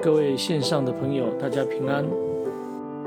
[0.00, 2.04] 各位线上的朋友，大家平安。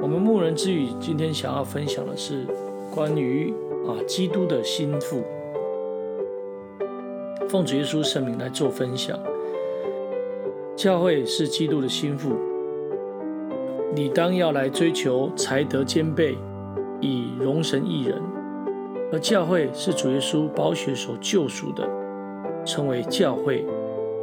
[0.02, 2.46] 我们牧人之语今天想要分享的是
[2.94, 3.54] 关于
[3.88, 5.24] 啊基督的心腹，
[7.48, 9.18] 奉主耶稣圣名来做分享。
[10.76, 12.32] 教会是基督的心腹，
[13.96, 16.38] 你当要来追求才德兼备，
[17.00, 18.22] 以荣神一人。
[19.14, 21.88] 而教会是主耶稣宝血所救赎的，
[22.66, 23.66] 称为教会，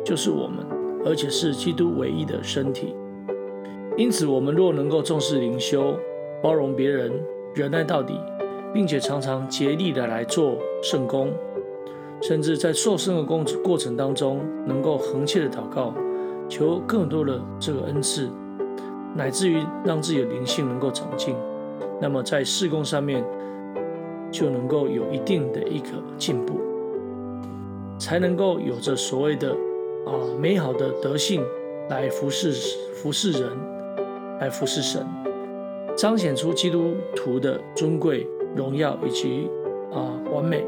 [0.05, 0.78] 就是我们。
[1.05, 2.95] 而且是基督唯一的身体，
[3.97, 5.97] 因此，我们若能够重视灵修、
[6.43, 7.13] 包容别人、
[7.55, 8.21] 忍耐到底，
[8.75, 11.31] 并且常常竭力的来做圣工，
[12.21, 15.95] 甚至在受圣的过过程当中，能够恒切的祷告，
[16.49, 18.29] 求更多的这个恩赐，
[19.15, 21.35] 乃至于让自己的灵性能够长进，
[22.01, 23.25] 那么在事工上面
[24.31, 26.59] 就能够有一定的一个进步，
[27.99, 29.57] 才能够有着所谓的。
[30.09, 31.45] 啊，美好的德性
[31.91, 32.51] 来服侍
[32.95, 33.51] 服侍人，
[34.41, 35.07] 来服侍神，
[35.95, 39.51] 彰显出基督徒的尊贵、荣耀以及
[39.93, 40.65] 啊完美。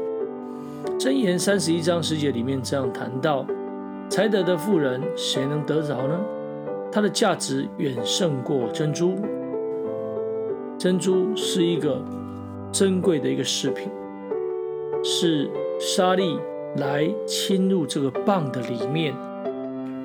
[0.99, 3.43] 箴言三十一章十节里面这样谈到：
[4.09, 6.19] 才德的妇人，谁能得着呢？
[6.91, 9.15] 它的价值远胜过珍珠。
[10.77, 11.99] 珍珠是一个
[12.71, 13.89] 珍贵的一个饰品，
[15.03, 16.37] 是沙粒
[16.77, 19.15] 来侵入这个蚌的里面。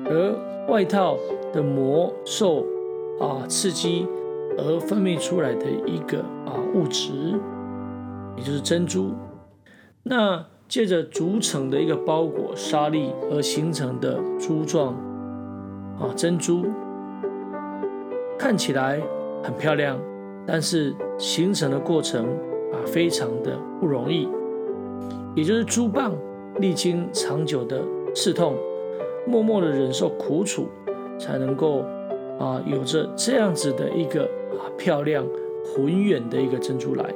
[0.09, 0.35] 而
[0.69, 1.17] 外套
[1.53, 2.65] 的膜受
[3.19, 4.07] 啊刺激
[4.57, 7.11] 而分泌出来的一个啊物质，
[8.35, 9.11] 也就是珍珠。
[10.03, 14.93] 那借着组成的一个包裹沙粒而形成的珠状
[15.99, 16.65] 啊珍珠，
[18.37, 19.01] 看起来
[19.43, 19.99] 很漂亮，
[20.45, 22.25] 但是形成的过程
[22.71, 24.27] 啊非常的不容易，
[25.35, 26.11] 也就是珠蚌
[26.59, 27.81] 历经长久的
[28.13, 28.55] 刺痛。
[29.27, 30.67] 默默的忍受苦楚，
[31.19, 31.83] 才能够
[32.39, 34.23] 啊有着这样子的一个
[34.53, 35.25] 啊漂亮
[35.65, 37.13] 浑圆的一个珍珠来。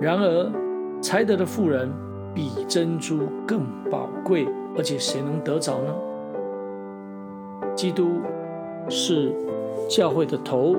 [0.00, 0.52] 然而，
[1.00, 1.90] 才德的富人
[2.34, 4.46] 比珍珠更宝贵，
[4.76, 5.94] 而且谁能得着呢？
[7.74, 8.08] 基督
[8.88, 9.32] 是
[9.88, 10.76] 教会的头，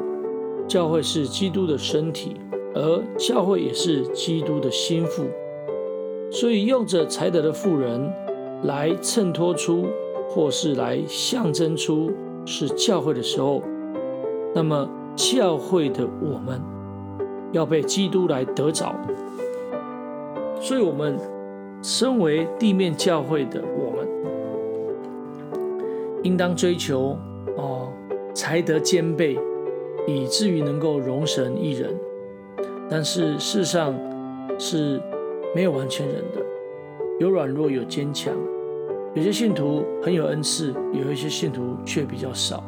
[0.67, 2.35] 教会是基督的身体，
[2.75, 5.23] 而教会也是基督的心腹。
[6.31, 8.11] 所以，用着才德的富人
[8.63, 9.87] 来衬托出。
[10.33, 12.09] 或是来象征出
[12.45, 13.61] 是教会的时候，
[14.55, 16.61] 那么教会的我们
[17.51, 18.95] 要被基督来得着，
[20.61, 21.19] 所以，我们
[21.83, 24.07] 身为地面教会的我们，
[26.23, 27.17] 应当追求
[27.57, 27.89] 哦
[28.33, 29.37] 才德兼备，
[30.07, 31.93] 以至于能够容神一人。
[32.89, 33.93] 但是世上
[34.57, 35.01] 是
[35.53, 36.41] 没有完全人的，
[37.19, 38.33] 有软弱，有坚强。
[39.13, 42.63] 有些信徒很有恩赐，有一些信徒却比较少。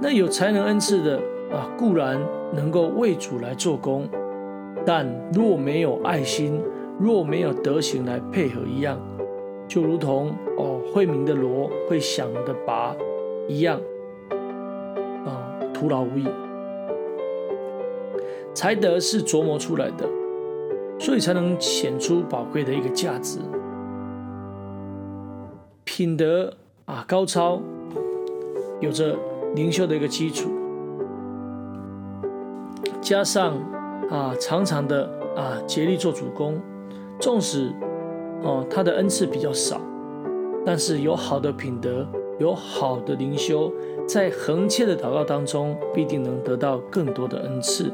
[0.00, 1.18] 那有才能恩赐的
[1.50, 2.18] 啊，固然
[2.54, 4.08] 能够为主来做工，
[4.86, 6.58] 但若没有爱心，
[6.98, 8.98] 若没有德行来配合一样，
[9.68, 12.96] 就如同哦会鸣的锣，会响的拔
[13.46, 13.78] 一样，
[15.26, 16.26] 啊，徒劳无益。
[18.54, 20.08] 才德是琢磨出来的，
[20.98, 23.38] 所以才能显出宝贵的一个价值。
[25.96, 26.52] 品德
[26.84, 27.58] 啊高超，
[28.80, 29.16] 有着
[29.54, 30.50] 灵修的一个基础，
[33.00, 33.54] 加上
[34.10, 36.60] 啊常常的啊竭力做主工，
[37.18, 37.72] 纵使
[38.42, 39.80] 哦他的恩赐比较少，
[40.66, 42.06] 但是有好的品德，
[42.38, 43.72] 有好的灵修，
[44.06, 47.90] 在恒切的祷告当中，必定能得到更多的恩赐。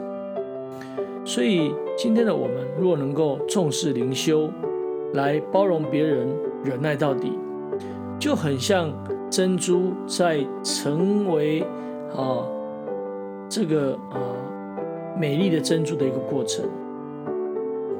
[1.24, 4.50] 所以今天的我们，若能够重视灵修，
[5.14, 6.26] 来包容别人，
[6.64, 7.38] 忍耐到底。
[8.22, 8.88] 就很像
[9.28, 11.60] 珍珠在成为
[12.14, 12.46] 啊
[13.48, 14.22] 这个啊
[15.18, 16.64] 美丽的珍珠的一个过程，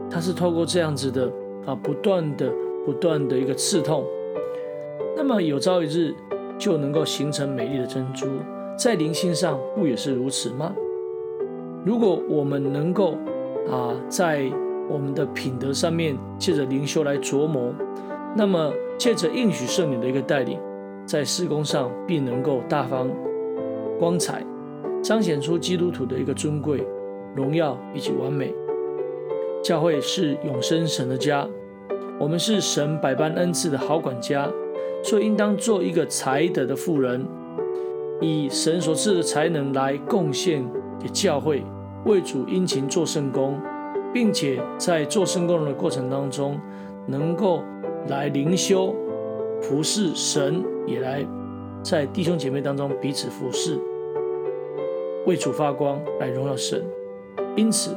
[0.09, 1.29] 它是透过这样子的
[1.67, 2.49] 啊不断的
[2.87, 4.05] 不断的一个刺痛，
[5.17, 6.15] 那么有朝一日
[6.57, 8.29] 就能够形成美丽的珍珠，
[8.79, 10.73] 在灵性上不也是如此吗？
[11.85, 13.17] 如果我们能够
[13.69, 14.45] 啊在
[14.89, 17.75] 我们的品德上面借着灵修来琢磨，
[18.37, 18.73] 那么。
[18.99, 20.61] 借着应许圣灵的一个带领，
[21.05, 23.11] 在事工上必能够大方
[23.99, 24.47] 光彩，
[25.03, 26.87] 彰显出基督徒的一个尊贵、
[27.35, 28.55] 荣耀以及完美。
[29.61, 31.49] 教会是永生神的家，
[32.21, 34.49] 我们是神百般恩赐的好管家，
[35.03, 37.27] 所以应当做一个才德的富人，
[38.21, 40.65] 以神所赐的才能来贡献
[41.01, 41.65] 给教会，
[42.05, 43.59] 为主殷勤做圣工，
[44.13, 46.61] 并且在做圣工的过程当中，
[47.09, 47.65] 能够。
[48.09, 48.95] 来灵修
[49.61, 51.25] 服侍神，也来
[51.83, 53.79] 在弟兄姐妹当中彼此服侍，
[55.27, 56.85] 为主发光，来荣耀神。
[57.57, 57.97] 因此，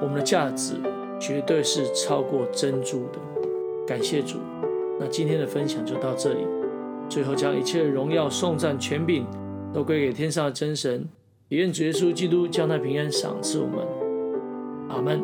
[0.00, 0.74] 我们的价值
[1.20, 3.18] 绝对是超过珍珠的。
[3.86, 4.38] 感谢主。
[4.98, 6.46] 那今天的分享就到这里。
[7.08, 9.26] 最后，将一切荣耀、颂赞、权柄
[9.72, 11.06] 都归给天上的真神。
[11.48, 13.86] 也愿主耶稣基督将他平安赏赐我们。
[14.88, 15.20] 阿门。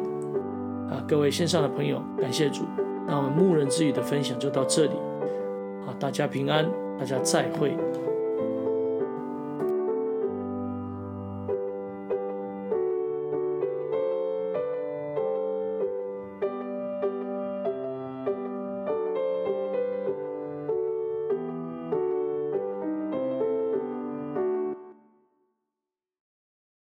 [0.91, 2.65] 啊，各位线上的朋友，感谢主。
[3.07, 4.95] 那我们牧人之语的分享就到这里。
[5.87, 6.67] 啊，大家平安，
[6.99, 7.77] 大家再会。